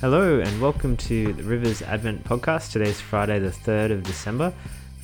Hello 0.00 0.40
and 0.40 0.62
welcome 0.62 0.96
to 0.96 1.34
the 1.34 1.42
Rivers 1.42 1.82
Advent 1.82 2.24
Podcast. 2.24 2.72
Today's 2.72 2.98
Friday, 2.98 3.38
the 3.38 3.50
3rd 3.50 3.90
of 3.92 4.02
December. 4.02 4.50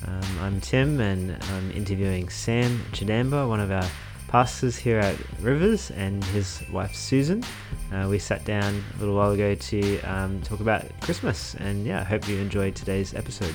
Um, 0.07 0.39
I'm 0.41 0.59
Tim 0.59 0.99
and 0.99 1.37
I'm 1.51 1.69
interviewing 1.69 2.29
Sam 2.29 2.83
Chidamba, 2.93 3.47
one 3.47 3.59
of 3.59 3.69
our 3.69 3.87
pastors 4.27 4.75
here 4.75 4.97
at 4.97 5.15
Rivers, 5.39 5.91
and 5.91 6.23
his 6.23 6.63
wife 6.73 6.95
Susan. 6.95 7.43
Uh, 7.93 8.07
we 8.09 8.17
sat 8.17 8.43
down 8.43 8.83
a 8.95 8.99
little 8.99 9.15
while 9.15 9.33
ago 9.33 9.53
to 9.53 10.01
um, 10.01 10.41
talk 10.41 10.61
about 10.61 10.83
Christmas, 11.01 11.53
and 11.59 11.85
yeah, 11.85 11.99
I 11.99 12.03
hope 12.03 12.27
you 12.27 12.39
enjoyed 12.39 12.75
today's 12.75 13.13
episode. 13.13 13.53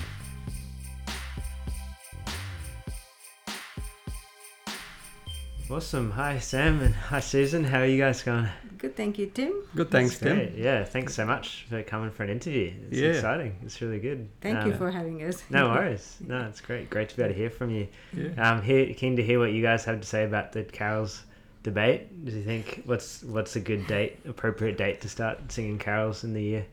Awesome. 5.69 6.13
Hi, 6.13 6.39
Sam, 6.39 6.81
and 6.83 6.95
hi, 6.95 7.19
Susan. 7.19 7.65
How 7.65 7.81
are 7.81 7.87
you 7.87 7.99
guys 7.99 8.23
going? 8.23 8.47
Good, 8.83 8.97
thank 8.97 9.17
you, 9.17 9.27
Tim. 9.27 9.53
Good, 9.77 9.91
thanks, 9.93 10.19
Tim. 10.19 10.53
Yeah, 10.57 10.83
thanks 10.85 11.15
so 11.15 11.25
much 11.25 11.67
for 11.71 11.83
coming 11.85 12.11
for 12.11 12.25
an 12.25 12.31
interview. 12.31 12.73
It's 12.91 12.99
Yeah. 13.01 13.11
exciting. 13.11 13.55
It's 13.65 13.81
really 13.81 14.01
good. 14.01 14.29
Thank 14.41 14.67
you 14.67 14.73
Um, 14.73 14.79
for 14.79 14.91
having 14.91 15.23
us. 15.23 15.45
No 15.51 15.69
worries. 15.69 16.17
No, 16.27 16.47
it's 16.49 16.61
great. 16.61 16.91
Great 16.91 17.09
to 17.11 17.17
be 17.17 17.23
able 17.23 17.33
to 17.33 17.39
hear 17.39 17.49
from 17.51 17.71
you. 17.71 17.87
Yeah. 18.13 18.31
Um, 18.39 18.61
here, 18.63 18.93
keen 18.93 19.15
to 19.17 19.23
hear 19.23 19.39
what 19.39 19.53
you 19.53 19.63
guys 19.63 19.85
have 19.85 20.01
to 20.01 20.07
say 20.07 20.25
about 20.25 20.51
the 20.53 20.65
carols 20.65 21.23
debate. 21.63 22.25
Do 22.25 22.33
you 22.33 22.43
think 22.43 22.83
what's 22.85 23.23
what's 23.23 23.55
a 23.55 23.61
good 23.61 23.87
date, 23.87 24.19
appropriate 24.27 24.77
date 24.77 25.01
to 25.03 25.09
start 25.09 25.53
singing 25.53 25.79
carols 25.79 26.25
in 26.25 26.33
the 26.35 26.43
year? 26.43 26.65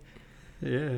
Yeah. 0.62 0.98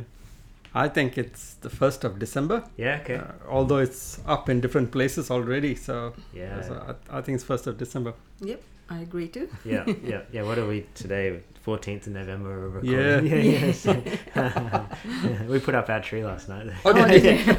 I 0.73 0.87
think 0.87 1.17
it's 1.17 1.55
the 1.55 1.69
1st 1.69 2.05
of 2.05 2.17
December, 2.19 2.63
Yeah. 2.77 2.99
Okay. 3.01 3.15
uh, 3.15 3.33
although 3.49 3.79
it's 3.79 4.21
up 4.25 4.47
in 4.47 4.61
different 4.61 4.89
places 4.93 5.29
already. 5.29 5.75
So, 5.75 6.13
yeah. 6.33 6.61
so 6.61 6.95
I, 7.09 7.17
I 7.17 7.21
think 7.21 7.35
it's 7.35 7.43
1st 7.43 7.67
of 7.67 7.77
December. 7.77 8.13
Yep, 8.39 8.61
I 8.91 8.99
agree 8.99 9.27
too. 9.29 9.47
yeah. 9.65 9.85
Yeah. 10.03 10.21
Yeah. 10.31 10.43
What 10.43 10.57
are 10.59 10.67
we 10.67 10.85
today? 10.93 11.41
Fourteenth 11.61 12.07
of 12.07 12.13
November. 12.13 12.49
We're 12.49 12.69
recording. 12.81 12.91
Yeah. 12.91 13.21
Yeah. 13.35 13.67
yeah, 13.67 13.71
so- 13.71 14.03
yeah, 14.35 15.43
We 15.45 15.59
put 15.59 15.75
up 15.75 15.89
our 15.89 16.01
tree 16.01 16.23
last 16.25 16.49
night. 16.49 16.67
Oh, 16.83 16.89
Oh, 16.89 16.93
did 17.07 17.21
did 17.21 17.45
you? 17.47 17.53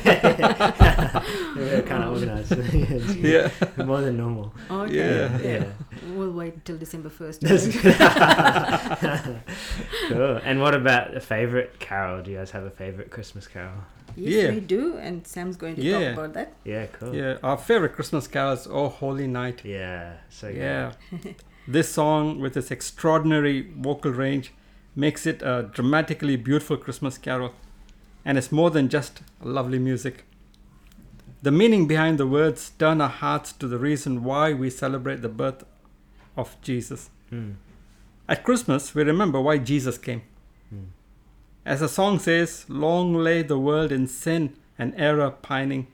We're 1.57 1.83
kind 1.87 2.03
of 2.05 2.13
organized. 2.13 2.53
Yeah. 3.17 3.51
More 3.85 4.01
than 4.01 4.17
normal. 4.17 4.53
Okay. 4.71 4.95
Yeah. 4.97 5.39
Yeah. 5.41 5.65
We'll 6.17 6.33
wait 6.33 6.65
till 6.65 6.77
December 6.79 7.09
1st. 7.11 7.41
That's 7.47 7.67
good. 7.69 9.41
cool. 10.09 10.41
And 10.45 10.61
what 10.61 10.75
about 10.75 11.17
a 11.17 11.21
favorite 11.21 11.79
carol? 11.79 12.23
Do 12.23 12.31
you 12.33 12.39
guys 12.39 12.51
have 12.51 12.65
a 12.65 12.71
favorite 12.71 13.11
Christmas 13.11 13.47
carol? 13.47 13.73
Yes, 14.17 14.35
Yeah. 14.45 14.51
we 14.55 14.61
do, 14.61 14.97
and 14.97 15.27
Sam's 15.27 15.57
going 15.57 15.77
to 15.77 15.83
Yeah. 15.83 15.99
talk 15.99 16.19
about 16.19 16.33
that. 16.35 16.53
Yeah, 16.65 16.87
cool. 16.87 17.15
Yeah. 17.15 17.39
Our 17.43 17.57
favorite 17.57 17.95
Christmas 17.95 18.27
carol 18.29 18.53
is 18.53 18.67
Oh 18.71 18.89
Holy 18.89 19.27
Night. 19.27 19.63
Yeah, 19.65 20.15
so 20.29 20.49
good. 20.49 20.57
Yeah. 20.59 20.93
this 21.69 21.89
song, 21.93 22.41
with 22.41 22.57
its 22.57 22.71
extraordinary 22.71 23.71
vocal 23.77 24.11
range, 24.13 24.53
makes 24.95 25.27
it 25.27 25.43
a 25.43 25.71
dramatically 25.73 26.37
beautiful 26.37 26.77
Christmas 26.77 27.19
carol. 27.19 27.53
And 28.25 28.39
it's 28.39 28.53
more 28.53 28.71
than 28.71 28.89
just 28.89 29.23
lovely 29.43 29.79
music. 29.79 30.25
The 31.43 31.51
meaning 31.51 31.89
behind 31.89 32.19
the 32.19 32.27
words 32.27 32.71
turn 32.79 33.01
our 33.01 33.09
hearts 33.09 33.53
to 33.55 33.67
the 33.67 33.79
reason 33.79 34.23
why 34.23 34.53
we 34.53 34.71
celebrate 34.71 35.23
the 35.23 35.29
birth 35.29 35.65
of 36.37 36.57
Jesus. 36.63 37.11
Hmm. 37.31 37.53
At 38.29 38.45
Christmas, 38.45 38.95
we 38.95 39.03
remember 39.03 39.41
why 39.41 39.59
Jesus 39.59 39.99
came. 39.99 40.23
Hmm. 40.71 40.85
As 41.65 41.81
the 41.81 41.89
song 41.89 42.19
says, 42.19 42.65
long 42.69 43.15
lay 43.15 43.43
the 43.43 43.59
world 43.59 43.93
in 43.93 44.07
sin 44.07 44.55
and 44.79 44.95
error 44.97 45.31
pining, 45.31 45.87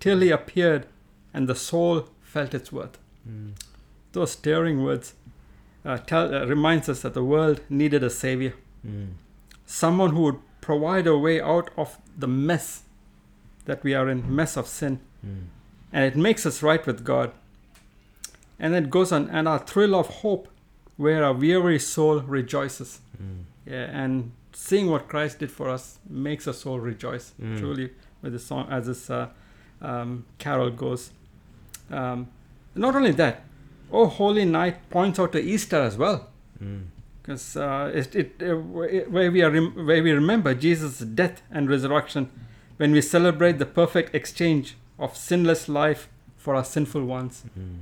till 0.00 0.20
he 0.20 0.30
appeared 0.30 0.86
and 1.32 1.48
the 1.48 1.54
soul 1.54 2.08
felt 2.22 2.54
its 2.54 2.70
worth. 2.70 2.98
Hmm. 3.24 3.50
Those 4.12 4.32
stirring 4.32 4.82
words 4.84 5.14
uh, 5.84 5.98
tell, 5.98 6.32
uh, 6.34 6.46
reminds 6.46 6.88
us 6.88 7.02
that 7.02 7.14
the 7.14 7.24
world 7.24 7.60
needed 7.68 8.02
a 8.02 8.10
savior, 8.10 8.54
Hmm. 8.82 9.04
someone 9.66 10.10
who 10.10 10.22
would 10.22 10.38
provide 10.60 11.06
a 11.06 11.18
way 11.18 11.40
out 11.40 11.70
of 11.76 11.98
the 12.16 12.28
mess 12.28 12.82
that 13.64 13.82
we 13.82 13.94
are 13.94 14.08
in, 14.08 14.34
mess 14.34 14.56
of 14.56 14.66
sin, 14.66 15.00
Hmm. 15.22 15.48
and 15.92 16.04
it 16.04 16.16
makes 16.16 16.46
us 16.46 16.62
right 16.62 16.86
with 16.86 17.04
God. 17.04 17.32
And 18.58 18.74
it 18.74 18.88
goes 18.90 19.10
on, 19.10 19.28
and 19.30 19.48
our 19.48 19.58
thrill 19.58 19.94
of 19.94 20.06
hope, 20.22 20.48
where 20.96 21.24
our 21.24 21.32
weary 21.34 21.78
soul 21.80 22.20
rejoices. 22.20 23.00
Hmm. 23.18 23.40
Yeah, 23.66 23.90
and 23.90 24.32
seeing 24.56 24.90
what 24.90 25.08
Christ 25.08 25.38
did 25.38 25.50
for 25.50 25.68
us 25.68 25.98
makes 26.08 26.46
our 26.46 26.54
soul 26.54 26.80
rejoice. 26.80 27.32
Mm. 27.40 27.58
Truly, 27.58 27.90
with 28.22 28.32
the 28.32 28.38
song 28.38 28.68
as 28.70 28.86
this 28.86 29.10
uh, 29.10 29.28
um, 29.82 30.24
carol 30.38 30.70
goes. 30.70 31.10
Um, 31.90 32.28
not 32.74 32.96
only 32.96 33.12
that, 33.12 33.44
Oh 33.92 34.06
Holy 34.06 34.44
Night 34.44 34.88
points 34.90 35.18
out 35.18 35.32
to 35.32 35.40
Easter 35.40 35.80
as 35.80 35.96
well, 35.96 36.28
because 37.22 37.56
uh, 37.56 37.92
it, 37.94 38.14
it, 38.16 38.42
uh, 38.42 38.56
where 38.56 39.30
we 39.30 39.42
are 39.42 39.50
rem- 39.50 39.86
where 39.86 40.02
we 40.02 40.10
remember 40.10 40.54
Jesus' 40.54 40.98
death 41.00 41.42
and 41.50 41.68
resurrection, 41.68 42.30
when 42.78 42.92
we 42.92 43.00
celebrate 43.00 43.58
the 43.58 43.66
perfect 43.66 44.14
exchange 44.14 44.76
of 44.98 45.16
sinless 45.16 45.68
life 45.68 46.08
for 46.36 46.54
our 46.54 46.64
sinful 46.64 47.04
ones. 47.04 47.44
Hmm. 47.54 47.76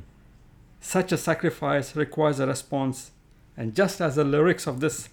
Such 0.80 1.12
a 1.12 1.16
sacrifice 1.16 1.94
requires 1.94 2.40
a 2.40 2.46
response, 2.46 3.12
and 3.56 3.74
just 3.74 4.00
as 4.00 4.16
the 4.16 4.24
lyrics 4.24 4.66
of 4.66 4.80
this 4.80 5.08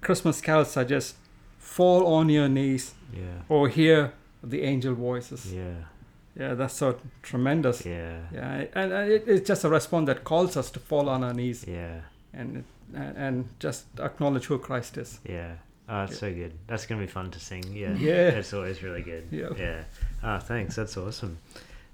Christmas 0.00 0.40
carols 0.40 0.76
are 0.76 0.84
just 0.84 1.16
fall 1.58 2.06
on 2.06 2.28
your 2.28 2.48
knees 2.48 2.94
Yeah. 3.12 3.42
or 3.48 3.68
hear 3.68 4.12
the 4.42 4.62
angel 4.62 4.94
voices. 4.94 5.52
Yeah. 5.52 5.74
Yeah, 6.38 6.54
that's 6.54 6.74
so 6.74 6.98
tremendous. 7.22 7.84
Yeah. 7.84 8.20
Yeah, 8.32 8.64
and 8.74 8.92
it, 8.92 9.24
it's 9.26 9.46
just 9.46 9.64
a 9.64 9.68
response 9.68 10.06
that 10.06 10.24
calls 10.24 10.56
us 10.56 10.70
to 10.70 10.80
fall 10.80 11.08
on 11.08 11.22
our 11.24 11.34
knees 11.34 11.64
Yeah. 11.66 12.00
and 12.32 12.64
and 12.94 13.16
and 13.16 13.48
just 13.60 13.84
acknowledge 14.00 14.46
who 14.46 14.58
Christ 14.58 14.96
is. 14.96 15.20
Yeah. 15.28 15.54
Oh, 15.88 16.04
it's 16.04 16.12
Yeah. 16.14 16.18
so 16.18 16.32
good. 16.34 16.52
That's 16.66 16.86
gonna 16.86 17.00
be 17.00 17.06
fun 17.08 17.30
to 17.32 17.40
sing. 17.40 17.64
Yeah. 17.72 17.94
Yeah. 17.94 18.38
It's 18.38 18.54
always 18.54 18.82
really 18.82 19.02
good. 19.02 19.28
Yeah. 19.30 19.48
Yeah. 19.58 19.82
Oh, 20.22 20.38
thanks. 20.38 20.76
That's 20.76 20.96
awesome. 20.96 21.38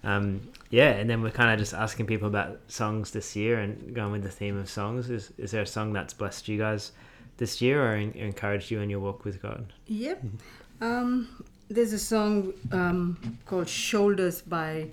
Um, 0.05 0.41
yeah, 0.71 0.91
and 0.91 1.09
then 1.11 1.23
we're 1.23 1.31
kind 1.33 1.51
of 1.51 1.59
just 1.59 1.75
asking 1.75 2.07
people 2.07 2.29
about 2.29 2.61
songs 2.69 3.11
this 3.11 3.35
year 3.35 3.59
and 3.59 3.95
going 3.95 4.13
with 4.13 4.23
the 4.23 4.31
theme 4.31 4.57
of 4.59 4.69
songs. 4.71 5.11
Is 5.11 5.33
is 5.39 5.51
there 5.51 5.63
a 5.63 5.67
song 5.67 5.93
that's 5.93 6.15
blessed 6.15 6.47
you 6.49 6.59
guys 6.59 6.93
this 7.37 7.61
year 7.61 7.83
or 7.83 7.95
en- 7.95 8.13
encouraged 8.13 8.71
you 8.71 8.81
in 8.81 8.91
your 8.91 9.01
walk 9.01 9.25
with 9.25 9.41
God? 9.43 9.73
Yep. 9.87 10.23
Um, 10.81 11.45
there's 11.69 11.93
a 11.93 11.99
song 11.99 12.53
um, 12.73 13.39
called 13.47 13.69
Shoulders 13.69 14.43
by 14.43 14.89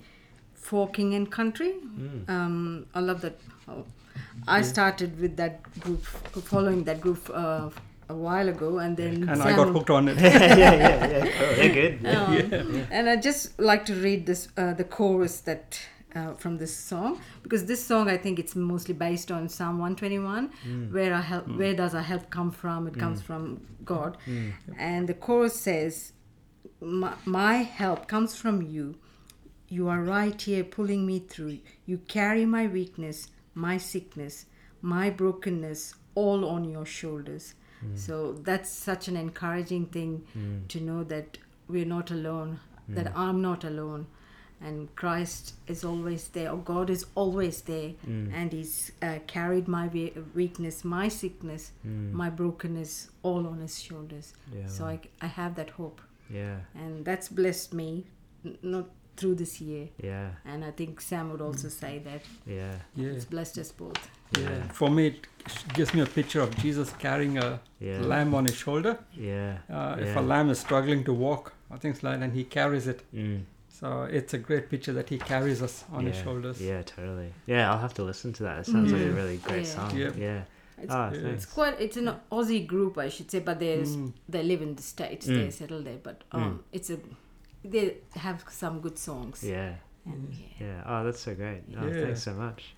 for 0.54 0.88
King 0.88 1.14
and 1.14 1.30
Country. 1.30 1.74
Mm. 1.74 2.28
Um, 2.28 2.86
I 2.94 3.00
love 3.00 3.20
that. 3.20 3.38
Oh, 3.68 3.84
I 4.48 4.62
started 4.62 5.20
with 5.20 5.36
that 5.36 5.62
group, 5.80 6.02
following 6.04 6.84
that 6.84 7.00
group 7.00 7.30
uh, 7.32 7.70
a 8.08 8.14
while 8.14 8.48
ago, 8.48 8.78
and 8.78 8.96
then 8.96 9.28
And 9.28 9.42
I 9.42 9.56
got 9.56 9.68
hooked 9.68 9.90
on 9.90 10.08
it. 10.08 10.18
yeah, 10.20 10.56
yeah, 10.56 11.06
yeah. 11.06 11.20
Cool. 11.20 11.56
They're 11.56 11.74
good. 11.74 12.06
Um, 12.06 12.86
And 12.90 13.08
I 13.08 13.16
just 13.16 13.58
like 13.58 13.84
to 13.86 13.94
read 13.94 14.26
this 14.26 14.48
uh, 14.56 14.74
the 14.74 14.84
chorus 14.84 15.40
that 15.40 15.80
uh, 16.14 16.34
from 16.34 16.58
this 16.58 16.74
song 16.74 17.20
because 17.42 17.66
this 17.66 17.84
song 17.84 18.08
I 18.08 18.16
think 18.16 18.38
it's 18.38 18.54
mostly 18.54 18.94
based 18.94 19.30
on 19.30 19.48
Psalm 19.48 19.78
121, 19.78 20.50
mm. 20.66 20.92
where 20.92 21.14
our 21.14 21.22
help, 21.22 21.46
mm. 21.46 21.58
where 21.58 21.74
does 21.74 21.94
our 21.94 22.02
help 22.02 22.30
come 22.30 22.50
from? 22.50 22.86
It 22.86 22.98
comes 22.98 23.20
mm. 23.20 23.24
from 23.24 23.66
God, 23.84 24.16
and 24.78 25.08
the 25.08 25.14
chorus 25.14 25.58
says, 25.58 26.12
my, 26.80 27.14
"My 27.24 27.56
help 27.56 28.06
comes 28.06 28.36
from 28.36 28.62
you. 28.62 28.96
You 29.68 29.88
are 29.88 30.02
right 30.02 30.40
here 30.40 30.64
pulling 30.64 31.06
me 31.06 31.18
through. 31.18 31.58
You 31.86 31.98
carry 31.98 32.46
my 32.46 32.66
weakness, 32.66 33.28
my 33.54 33.76
sickness, 33.78 34.46
my 34.82 35.10
brokenness 35.10 35.94
all 36.14 36.44
on 36.44 36.64
your 36.64 36.86
shoulders." 36.86 37.54
So 37.96 38.32
that's 38.32 38.70
such 38.70 39.08
an 39.08 39.16
encouraging 39.16 39.86
thing 39.86 40.64
to 40.68 40.80
know 40.80 41.04
that 41.04 41.38
we're 41.68 41.84
not 41.84 42.10
alone, 42.10 42.60
that 42.88 43.12
I'm 43.16 43.42
not 43.42 43.64
alone, 43.64 44.06
and 44.64 44.76
Christ 44.96 45.54
is 45.68 45.84
always 45.84 46.28
there, 46.28 46.50
or 46.50 46.56
God 46.58 46.88
is 46.90 47.04
always 47.14 47.62
there, 47.62 47.90
and 48.06 48.52
He's 48.52 48.92
uh, 49.02 49.18
carried 49.26 49.68
my 49.68 49.86
weakness, 50.34 50.84
my 50.84 51.08
sickness, 51.08 51.72
my 52.22 52.30
brokenness 52.30 53.10
all 53.22 53.46
on 53.46 53.60
His 53.60 53.80
shoulders. 53.82 54.32
Yeah, 54.52 54.66
so. 54.66 54.84
I, 54.86 54.98
I 55.20 55.26
have 55.26 55.54
that 55.56 55.70
hope, 55.70 56.00
Yeah, 56.30 56.56
and 56.74 57.04
that's 57.04 57.28
blessed 57.28 57.74
me, 57.74 58.06
n- 58.44 58.58
not 58.62 58.86
through 59.16 59.36
this 59.36 59.60
year. 59.60 59.88
yeah, 60.02 60.30
And 60.44 60.64
I 60.64 60.70
think 60.72 61.00
Sam 61.00 61.30
would 61.30 61.40
also 61.40 61.68
say 61.68 62.00
that 62.08 62.22
yeah, 62.46 62.74
Yeah. 62.96 63.10
it's 63.16 63.24
blessed 63.26 63.58
us 63.58 63.70
both. 63.72 64.10
yeah, 64.38 64.66
For 64.72 64.90
me, 64.90 65.06
it 65.06 65.26
gives 65.74 65.94
me 65.94 66.00
a 66.00 66.06
picture 66.06 66.40
of 66.40 66.50
Jesus 66.56 66.92
carrying 66.98 67.38
a 67.38 67.60
yeah, 67.80 68.00
lamb 68.00 68.34
on 68.34 68.44
his 68.46 68.56
shoulder. 68.56 68.98
yeah. 69.16 69.58
Uh, 69.70 69.96
If 70.00 70.16
a 70.16 70.20
lamb 70.20 70.50
is 70.50 70.58
struggling 70.58 71.04
to 71.04 71.12
walk 71.12 71.52
or 71.70 71.76
things 71.78 72.02
like 72.02 72.18
that, 72.18 72.24
and 72.24 72.32
he 72.34 72.44
carries 72.44 72.86
it. 72.88 73.02
Mm. 73.14 73.42
So 73.80 74.04
it's 74.04 74.32
a 74.34 74.38
great 74.38 74.70
picture 74.70 74.92
that 74.92 75.08
he 75.08 75.18
carries 75.18 75.60
us 75.60 75.84
on 75.92 76.06
his 76.06 76.16
shoulders. 76.16 76.60
Yeah, 76.60 76.82
totally. 76.82 77.30
Yeah, 77.46 77.70
I'll 77.72 77.78
have 77.86 77.94
to 77.94 78.04
listen 78.04 78.32
to 78.34 78.42
that. 78.44 78.58
It 78.60 78.66
sounds 78.66 78.92
like 78.92 79.02
a 79.02 79.06
Mm. 79.06 79.16
really 79.16 79.38
great 79.38 79.64
Yeah. 79.66 79.74
song. 79.76 79.96
Yeah. 79.96 80.12
Yeah. 80.16 80.42
It's, 80.78 80.92
Yeah. 80.92 81.10
thanks. 81.10 81.26
it's 81.34 81.46
quite 81.46 81.80
it's 81.80 81.96
an 81.96 82.08
Aussie 82.30 82.64
group 82.72 82.98
I 82.98 83.08
should 83.08 83.30
say, 83.32 83.40
but 83.40 83.58
there's 83.58 83.96
Mm. 83.96 84.12
they 84.28 84.42
live 84.44 84.62
in 84.62 84.72
the 84.76 84.82
states, 84.82 85.26
Mm. 85.26 85.34
they 85.40 85.50
settle 85.50 85.82
there, 85.82 85.98
but 86.08 86.22
um, 86.32 86.62
it's 86.72 86.88
a 86.90 86.98
they 87.64 87.84
have 88.26 88.44
some 88.48 88.80
good 88.80 88.96
songs. 88.98 89.42
Yeah. 89.42 89.72
And, 90.06 90.32
yeah. 90.32 90.66
Yeah. 90.66 90.82
Oh, 90.86 91.04
that's 91.04 91.20
so 91.20 91.34
great. 91.34 91.62
Oh, 91.76 91.86
Yeah. 91.86 92.02
thanks 92.04 92.22
so 92.22 92.34
much. 92.34 92.74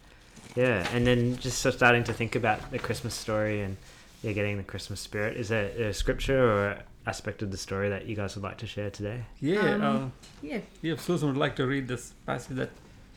Yeah, 0.55 0.87
and 0.95 1.07
then 1.07 1.37
just 1.37 1.59
so 1.59 1.71
starting 1.71 2.05
to 2.05 2.13
think 2.15 2.37
about 2.37 2.71
the 2.71 2.79
Christmas 2.79 3.15
story 3.15 3.61
and 3.63 3.77
yeah, 4.23 4.33
getting 4.33 4.57
the 4.57 4.63
Christmas 4.73 5.01
spirit. 5.01 5.37
Is 5.37 5.49
there 5.49 5.67
a 5.91 5.93
scripture 5.93 6.43
or 6.53 6.79
aspect 7.07 7.43
of 7.43 7.51
the 7.51 7.57
story 7.57 7.89
that 7.89 8.07
you 8.07 8.17
guys 8.17 8.35
would 8.35 8.43
like 8.45 8.59
to 8.59 8.67
share 8.67 8.91
today? 8.91 9.25
Yeah, 9.41 9.75
Um, 9.75 9.83
uh, 9.83 10.09
Yeah. 10.43 10.61
yeah. 10.83 10.97
Susan 10.97 11.29
would 11.29 11.37
like 11.37 11.57
to 11.57 11.67
read 11.67 11.89
this 11.89 12.13
passage 12.27 12.57
that's 12.57 12.73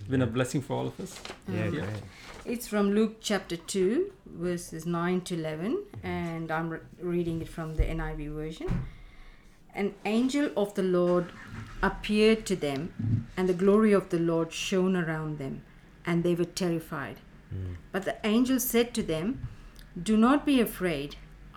been 0.09 0.21
a 0.21 0.27
blessing 0.27 0.62
for 0.62 0.74
all 0.77 0.88
of 0.88 1.00
us. 1.00 1.19
Yeah, 1.47 1.65
Um, 1.68 1.74
Yeah. 1.74 1.81
great. 1.86 2.03
It's 2.45 2.68
from 2.68 2.91
Luke 2.91 3.18
chapter 3.21 3.57
2, 3.57 4.12
verses 4.25 4.86
9 4.86 5.21
to 5.21 5.36
11, 5.36 5.77
and 6.03 6.51
I'm 6.51 6.69
re- 6.69 6.80
reading 7.01 7.41
it 7.41 7.50
from 7.50 7.75
the 7.75 7.83
NIV 7.89 8.27
version. 8.30 8.88
An 9.75 9.94
angel 10.06 10.50
of 10.57 10.74
the 10.74 10.81
Lord 10.83 11.27
appeared 11.81 12.45
to 12.47 12.56
them, 12.56 13.27
and 13.38 13.47
the 13.47 13.53
glory 13.53 13.91
of 13.94 14.09
the 14.09 14.19
Lord 14.19 14.51
shone 14.51 14.95
around 14.95 15.38
them, 15.38 15.62
and 16.06 16.24
they 16.24 16.33
were 16.36 16.45
terrified. 16.45 17.18
Mm. 17.53 17.75
But 17.91 18.06
the 18.06 18.18
angel 18.24 18.59
said 18.59 18.94
to 18.95 19.03
them, 19.03 19.47
Do 20.01 20.15
not 20.18 20.45
be 20.45 20.59
afraid. 20.62 21.15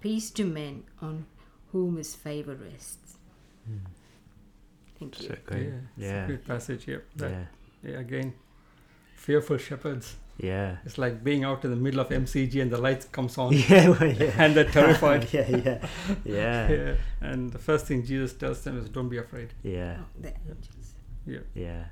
peace 0.00 0.30
to 0.32 0.44
men 0.44 0.84
on 1.00 1.26
whom 1.72 1.96
his 1.96 2.14
favor 2.14 2.54
rests. 2.54 3.16
Hmm. 3.66 3.78
Thank 4.98 5.20
you. 5.22 5.28
So 5.28 5.36
great. 5.46 5.62
Yeah, 5.66 5.70
it's 5.96 6.06
a 6.06 6.14
Yeah. 6.14 6.26
great 6.26 6.44
passage. 6.46 6.88
Yeah, 6.88 6.96
that, 7.16 7.30
Yeah. 7.30 7.44
yeah. 7.90 7.98
Again, 8.00 8.34
fearful 9.14 9.56
shepherds. 9.58 10.16
Yeah. 10.38 10.78
It's 10.86 10.96
like 10.98 11.22
being 11.22 11.44
out 11.44 11.64
in 11.64 11.70
the 11.70 11.76
middle 11.76 12.00
of 12.00 12.08
MCG 12.10 12.60
and 12.62 12.70
the 12.70 12.78
lights 12.78 13.06
comes 13.06 13.36
on, 13.38 13.52
Yeah. 13.68 13.88
well, 13.90 14.04
yeah. 14.10 14.32
and 14.38 14.54
they're 14.54 14.64
terrified. 14.70 15.28
yeah. 15.32 15.48
Yeah. 15.48 15.88
Yeah. 16.24 16.70
yeah. 16.70 16.94
And 17.20 17.50
the 17.52 17.58
first 17.58 17.86
thing 17.86 18.04
Jesus 18.04 18.32
tells 18.32 18.62
them 18.64 18.78
is, 18.78 18.88
"Don't 18.88 19.08
be 19.10 19.18
afraid." 19.18 19.52
Yeah. 19.62 19.98
Oh, 20.00 20.04
the 20.20 20.28
angels. 20.48 20.94
Yeah. 21.26 21.40
Yeah, 21.54 21.84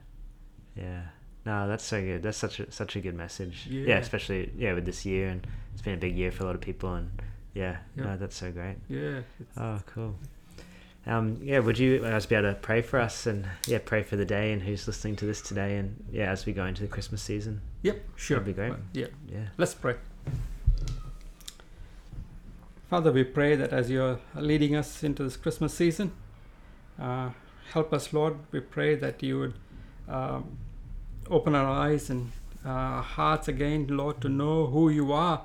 yeah. 0.76 1.02
No, 1.44 1.68
that's 1.68 1.84
so 1.84 2.00
good. 2.00 2.22
That's 2.22 2.38
such 2.38 2.60
a 2.60 2.70
such 2.72 2.96
a 2.96 3.00
good 3.00 3.14
message. 3.14 3.66
Yeah, 3.70 3.86
Yeah. 3.88 3.98
especially 3.98 4.50
yeah 4.56 4.72
with 4.74 4.84
this 4.86 5.04
year 5.06 5.28
and 5.28 5.46
it's 5.72 5.82
been 5.82 5.94
a 5.94 5.98
big 5.98 6.16
year 6.16 6.30
for 6.32 6.42
a 6.44 6.46
lot 6.46 6.54
of 6.54 6.60
people 6.62 6.94
and 6.94 7.10
yeah, 7.54 7.78
Yeah. 7.96 8.04
no, 8.04 8.16
that's 8.16 8.36
so 8.36 8.50
great. 8.52 8.76
Yeah. 8.88 9.20
Oh, 9.56 9.80
cool. 9.86 10.14
Um, 11.06 11.38
yeah, 11.42 11.60
would 11.60 11.78
you 11.78 12.00
guys 12.00 12.26
be 12.26 12.34
able 12.34 12.50
to 12.52 12.54
pray 12.54 12.82
for 12.82 13.00
us 13.00 13.26
and 13.26 13.46
yeah, 13.66 13.78
pray 13.82 14.02
for 14.02 14.16
the 14.16 14.26
day 14.26 14.52
and 14.52 14.60
who's 14.62 14.86
listening 14.86 15.16
to 15.16 15.24
this 15.26 15.40
today 15.40 15.76
and 15.78 15.96
yeah, 16.12 16.30
as 16.30 16.44
we 16.44 16.52
go 16.52 16.66
into 16.66 16.82
the 16.82 16.88
Christmas 16.88 17.22
season. 17.22 17.60
Yep. 17.82 18.02
Sure. 18.16 18.38
That'd 18.38 18.54
be 18.54 18.60
great. 18.60 18.70
Well, 18.70 18.80
Yeah. 18.92 19.06
Yeah. 19.26 19.46
Let's 19.56 19.74
pray. 19.74 19.94
Father, 22.90 23.12
we 23.12 23.24
pray 23.24 23.54
that 23.56 23.72
as 23.72 23.90
you're 23.90 24.18
leading 24.34 24.74
us 24.74 25.02
into 25.02 25.22
this 25.22 25.36
Christmas 25.36 25.74
season, 25.74 26.12
uh, 26.98 27.30
help 27.72 27.92
us, 27.92 28.12
Lord. 28.12 28.36
We 28.50 28.60
pray 28.60 28.94
that 28.94 29.22
you 29.22 29.38
would 29.38 29.54
um, 30.08 30.56
open 31.30 31.54
our 31.54 31.68
eyes 31.68 32.08
and 32.10 32.32
uh, 32.64 33.02
hearts 33.02 33.46
again, 33.48 33.86
Lord, 33.88 34.20
to 34.22 34.28
know 34.28 34.66
who 34.66 34.88
you 34.88 35.12
are. 35.12 35.42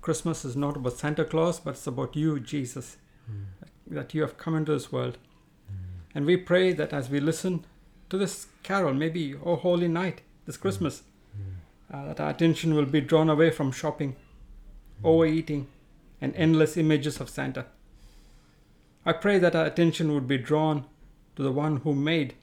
Christmas 0.00 0.44
is 0.44 0.56
not 0.56 0.76
about 0.76 0.94
Santa 0.94 1.24
Claus, 1.24 1.60
but 1.60 1.70
it's 1.70 1.86
about 1.86 2.16
you, 2.16 2.40
Jesus, 2.40 2.96
hmm. 3.26 3.94
that 3.94 4.14
you 4.14 4.22
have 4.22 4.36
come 4.36 4.56
into 4.56 4.72
this 4.72 4.92
world. 4.92 5.18
Hmm. 5.68 5.74
And 6.14 6.26
we 6.26 6.36
pray 6.36 6.72
that 6.72 6.92
as 6.92 7.10
we 7.10 7.20
listen 7.20 7.64
to 8.10 8.18
this 8.18 8.46
carol, 8.62 8.94
maybe 8.94 9.34
Oh 9.44 9.56
Holy 9.56 9.88
Night, 9.88 10.22
this 10.46 10.56
hmm. 10.56 10.62
Christmas, 10.62 11.02
uh, 11.92 12.06
that 12.06 12.20
our 12.20 12.30
attention 12.30 12.74
will 12.74 12.86
be 12.86 13.00
drawn 13.00 13.28
away 13.28 13.50
from 13.50 13.70
shopping, 13.70 14.16
overeating, 15.02 15.68
and 16.20 16.34
endless 16.36 16.76
images 16.76 17.20
of 17.20 17.28
Santa. 17.28 17.66
I 19.06 19.12
pray 19.12 19.38
that 19.38 19.54
our 19.54 19.66
attention 19.66 20.14
would 20.14 20.26
be 20.26 20.38
drawn 20.38 20.86
to 21.36 21.42
the 21.42 21.52
one 21.52 21.78
who 21.78 21.94
made 21.94 22.34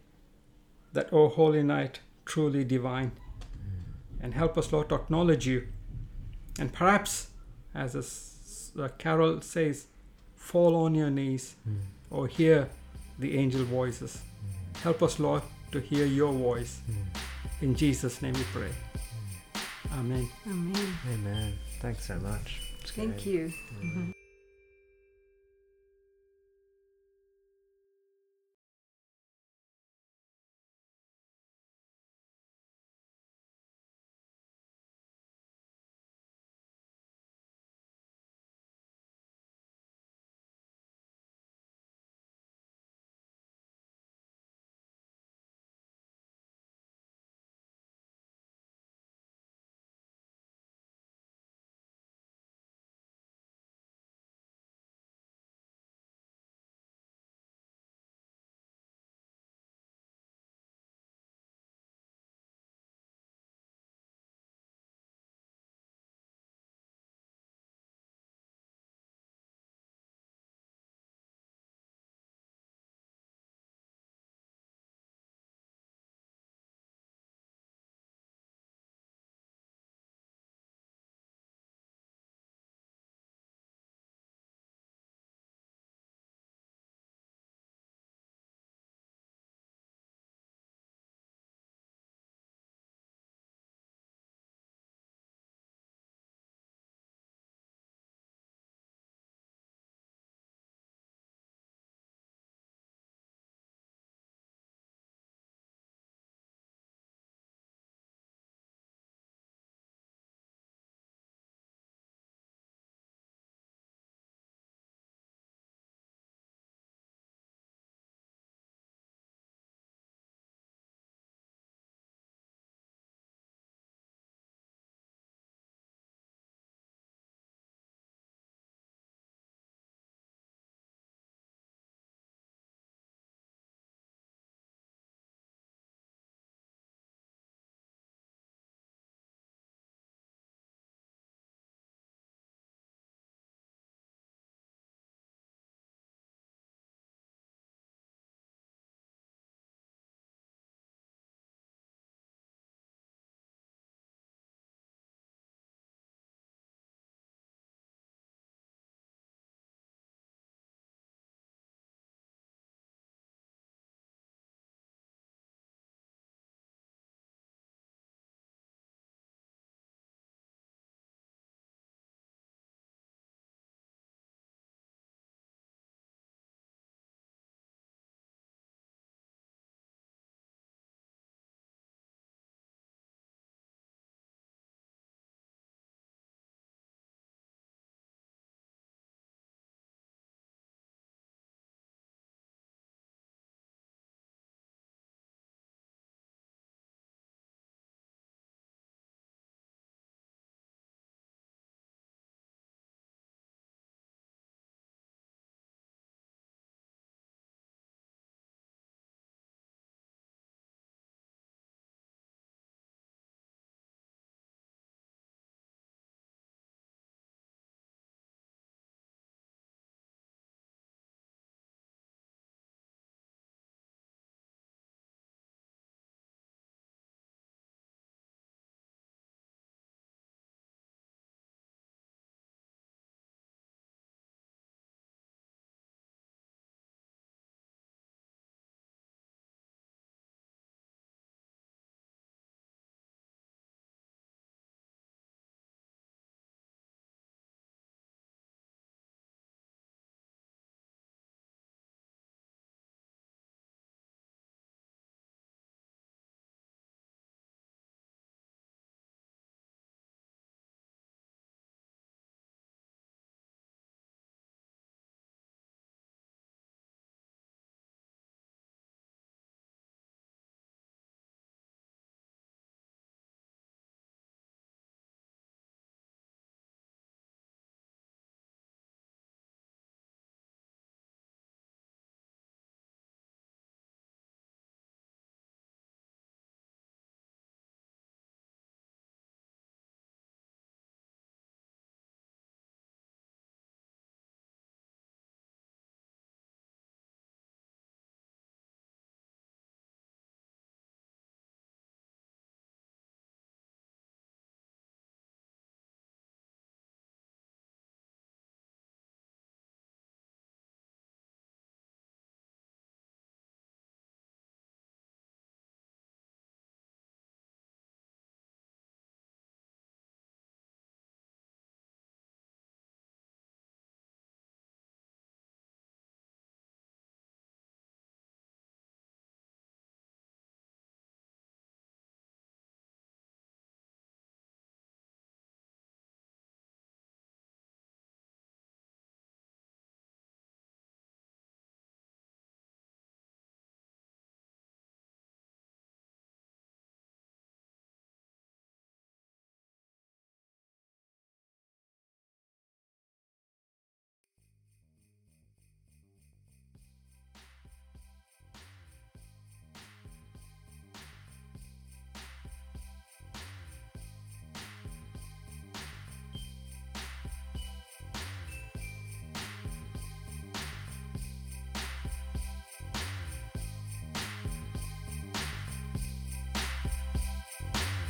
that 0.94 1.12
O 1.12 1.28
Holy 1.28 1.64
Night 1.64 2.00
truly 2.26 2.64
divine. 2.64 3.12
And 4.22 4.36
help 4.36 4.58
us, 4.58 4.72
Lord, 4.72 4.90
to 4.90 4.96
acknowledge 4.96 5.48
you. 5.48 5.68
And 6.60 6.72
perhaps, 6.72 7.31
as 7.74 7.94
the 7.94 8.00
s- 8.00 8.72
the 8.76 8.90
carol 8.90 9.42
says, 9.42 9.88
fall 10.36 10.76
on 10.76 10.96
your 10.96 11.10
knees 11.10 11.56
hmm. 11.64 11.76
or 12.10 12.28
hear 12.28 12.70
the 13.20 13.38
angel 13.38 13.64
voices. 13.66 14.18
Hmm. 14.18 14.82
Help 14.84 15.04
us, 15.04 15.20
Lord, 15.20 15.44
to 15.72 15.80
hear 15.80 16.06
your 16.06 16.32
voice. 16.34 16.80
Hmm. 16.86 17.66
In 17.66 17.76
Jesus' 17.76 18.22
name 18.22 18.34
we 18.34 18.44
pray. 18.54 18.72
Amen. 19.94 20.28
Amen. 20.48 20.98
Amen. 21.14 21.54
Thanks 21.82 22.06
so 22.06 22.16
much. 22.20 22.62
It's 22.82 22.92
Thank 22.92 23.14
great. 23.16 23.26
you. 23.26 23.54
Mhm. 23.82 24.14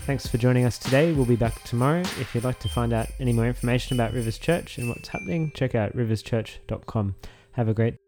Thanks 0.05 0.27
for 0.27 0.37
joining 0.37 0.65
us 0.65 0.79
today. 0.79 1.13
We'll 1.13 1.25
be 1.25 1.35
back 1.35 1.63
tomorrow. 1.63 2.01
If 2.01 2.33
you'd 2.33 2.43
like 2.43 2.59
to 2.59 2.69
find 2.69 2.91
out 2.91 3.07
any 3.19 3.31
more 3.31 3.45
information 3.45 3.95
about 3.95 4.13
Rivers 4.13 4.39
Church 4.39 4.77
and 4.77 4.89
what's 4.89 5.09
happening, 5.09 5.51
check 5.53 5.75
out 5.75 5.95
riverschurch.com. 5.95 7.15
Have 7.51 7.69
a 7.69 7.73
great 7.73 8.00